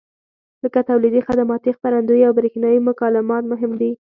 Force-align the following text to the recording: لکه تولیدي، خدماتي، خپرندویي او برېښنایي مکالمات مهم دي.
لکه 0.63 0.79
تولیدي، 0.89 1.21
خدماتي، 1.27 1.71
خپرندویي 1.77 2.23
او 2.27 2.33
برېښنایي 2.39 2.79
مکالمات 2.89 3.43
مهم 3.51 3.71
دي. 3.81 3.91